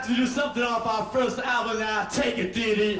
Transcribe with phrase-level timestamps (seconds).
[0.00, 2.04] like to do something off our first album now.
[2.04, 2.98] Take it, Diddy.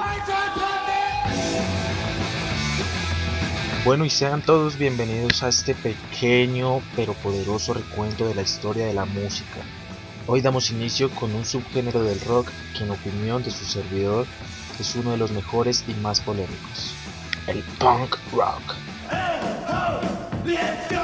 [3.85, 8.93] Bueno y sean todos bienvenidos a este pequeño pero poderoso recuento de la historia de
[8.93, 9.61] la música.
[10.27, 14.27] Hoy damos inicio con un subgénero del rock que en opinión de su servidor
[14.79, 16.95] es uno de los mejores y más polémicos,
[17.47, 18.75] el punk rock.
[20.45, 21.00] Let's go.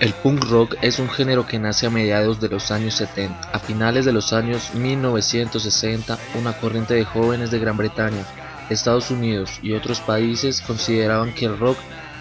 [0.00, 3.50] El punk rock es un género que nace a mediados de los años 70.
[3.52, 8.22] A finales de los años 1960, una corriente de jóvenes de Gran Bretaña,
[8.70, 11.76] Estados Unidos y otros países consideraban que el rock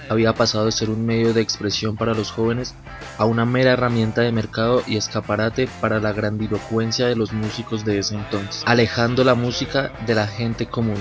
[0.09, 2.73] había pasado de ser un medio de expresión para los jóvenes
[3.19, 7.99] a una mera herramienta de mercado y escaparate para la grandilocuencia de los músicos de
[7.99, 10.97] ese entonces, alejando la música de la gente común.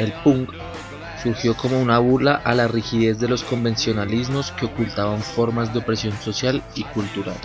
[0.00, 0.50] El punk
[1.28, 6.16] surgió como una burla a la rigidez de los convencionalismos que ocultaban formas de opresión
[6.16, 7.36] social y cultural.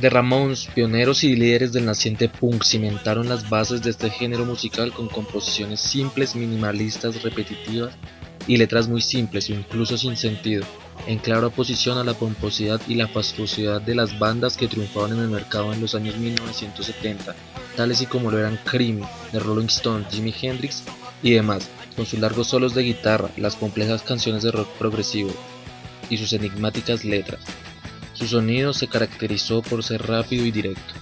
[0.00, 4.92] The Ramones, pioneros y líderes del naciente punk, cimentaron las bases de este género musical
[4.92, 7.94] con composiciones simples, minimalistas, repetitivas
[8.46, 10.64] y letras muy simples o incluso sin sentido,
[11.06, 15.18] en clara oposición a la pomposidad y la fastuosidad de las bandas que triunfaban en
[15.18, 17.34] el mercado en los años 1970,
[17.76, 20.82] tales y como lo eran Cream, The Rolling Stones, Jimi Hendrix
[21.22, 25.30] y demás, con sus largos solos de guitarra, las complejas canciones de rock progresivo
[26.08, 27.40] y sus enigmáticas letras.
[28.20, 30.92] Su sonido se caracterizó por ser rápido y directo.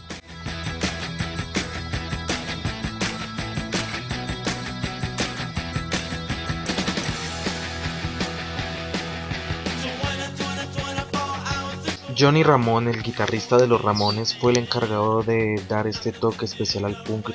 [12.17, 16.85] Johnny Ramón, el guitarrista de los Ramones, fue el encargado de dar este toque especial
[16.85, 17.31] al punk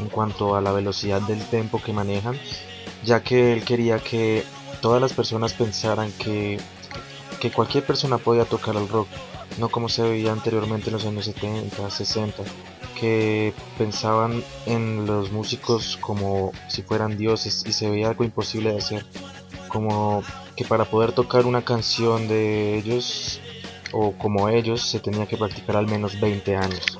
[0.00, 2.36] en cuanto a la velocidad del tempo que manejan,
[3.04, 4.44] ya que él quería que
[4.80, 6.58] todas las personas pensaran que,
[7.40, 9.08] que cualquier persona podía tocar el rock,
[9.58, 12.42] no como se veía anteriormente en los años 70, 60,
[12.98, 18.78] que pensaban en los músicos como si fueran dioses y se veía algo imposible de
[18.78, 19.06] hacer,
[19.68, 20.22] como
[20.56, 23.40] que para poder tocar una canción de ellos
[23.92, 26.98] o como ellos se tenía que practicar al menos 20 años.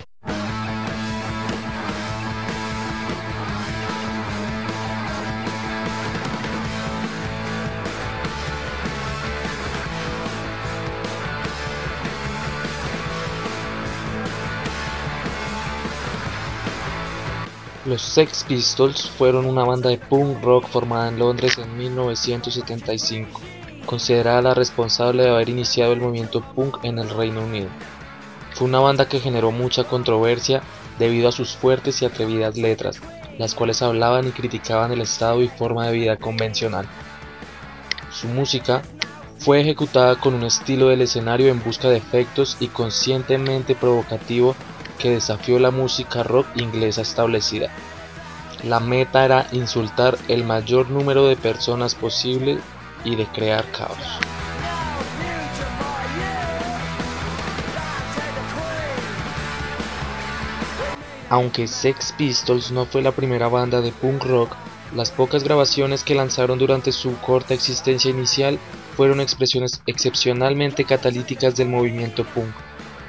[17.90, 23.40] Los Sex Pistols fueron una banda de punk rock formada en Londres en 1975,
[23.84, 27.66] considerada la responsable de haber iniciado el movimiento punk en el Reino Unido.
[28.52, 30.62] Fue una banda que generó mucha controversia
[31.00, 33.00] debido a sus fuertes y atrevidas letras,
[33.38, 36.86] las cuales hablaban y criticaban el estado y forma de vida convencional.
[38.12, 38.82] Su música
[39.40, 44.54] fue ejecutada con un estilo del escenario en busca de efectos y conscientemente provocativo
[45.00, 47.70] que desafió la música rock inglesa establecida.
[48.62, 52.58] La meta era insultar el mayor número de personas posible
[53.04, 53.98] y de crear caos.
[61.30, 64.56] Aunque Sex Pistols no fue la primera banda de punk rock,
[64.94, 68.58] las pocas grabaciones que lanzaron durante su corta existencia inicial
[68.96, 72.52] fueron expresiones excepcionalmente catalíticas del movimiento punk.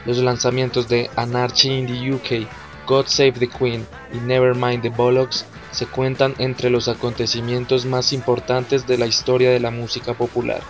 [0.05, 2.47] Los lanzamientos de Anarchy in the UK,
[2.87, 8.87] God Save the Queen y Nevermind the Bollocks se cuentan entre los acontecimientos más importantes
[8.87, 10.61] de la historia de la música popular.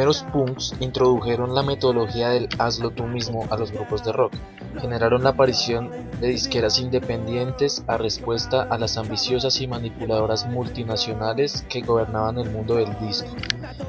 [0.00, 4.32] Primeros punks introdujeron la metodología del hazlo tú mismo a los grupos de rock,
[4.80, 5.90] generaron la aparición
[6.22, 12.76] de disqueras independientes a respuesta a las ambiciosas y manipuladoras multinacionales que gobernaban el mundo
[12.76, 13.28] del disco,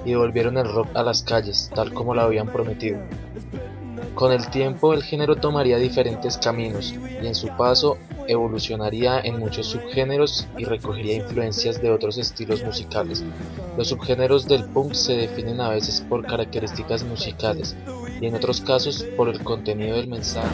[0.03, 2.99] y devolvieron el rock a las calles, tal como lo habían prometido.
[4.13, 7.97] Con el tiempo el género tomaría diferentes caminos y en su paso
[8.31, 13.23] evolucionaría en muchos subgéneros y recogería influencias de otros estilos musicales.
[13.77, 17.75] Los subgéneros del punk se definen a veces por características musicales
[18.19, 20.47] y en otros casos por el contenido del mensaje.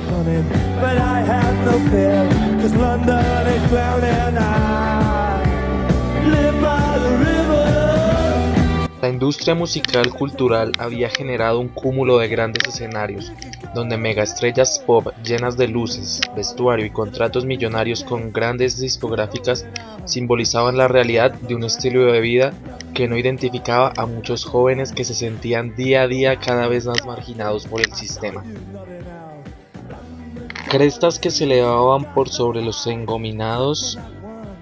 [9.07, 13.31] La industria musical cultural había generado un cúmulo de grandes escenarios,
[13.73, 19.65] donde megaestrellas pop llenas de luces, vestuario y contratos millonarios con grandes discográficas
[20.03, 22.53] simbolizaban la realidad de un estilo de vida
[22.93, 27.05] que no identificaba a muchos jóvenes que se sentían día a día cada vez más
[27.05, 28.43] marginados por el sistema.
[30.69, 33.97] Crestas que se elevaban por sobre los engominados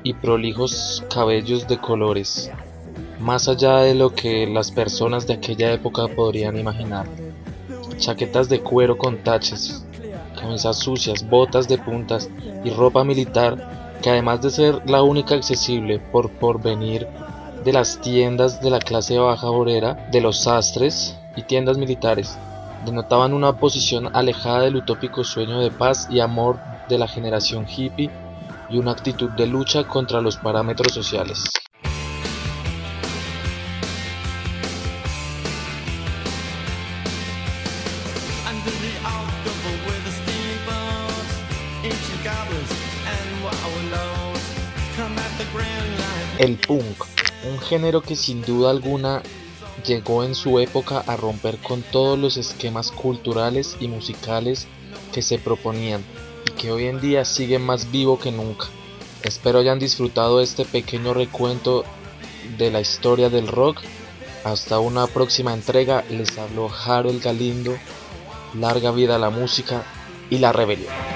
[0.04, 2.52] y prolijos cabellos de colores,
[3.20, 7.08] más allá de lo que las personas de aquella época podrían imaginar.
[7.98, 9.86] Chaquetas de cuero con taches,
[10.40, 12.30] camisas sucias, botas de puntas
[12.64, 17.08] y ropa militar que además de ser la única accesible por porvenir
[17.64, 22.38] de las tiendas de la clase baja obrera, de los sastres y tiendas militares,
[22.86, 28.12] denotaban una posición alejada del utópico sueño de paz y amor de la generación hippie
[28.70, 31.44] y una actitud de lucha contra los parámetros sociales.
[46.38, 47.06] El punk,
[47.50, 49.24] un género que sin duda alguna
[49.86, 54.68] llegó en su época a romper con todos los esquemas culturales y musicales
[55.14, 56.04] que se proponían
[56.46, 58.68] y que hoy en día sigue más vivo que nunca.
[59.24, 61.86] Espero hayan disfrutado este pequeño recuento
[62.58, 63.82] de la historia del rock.
[64.44, 67.78] Hasta una próxima entrega les habló Harold Galindo.
[68.60, 69.84] Larga vida a la música
[70.30, 71.15] y la rebelión.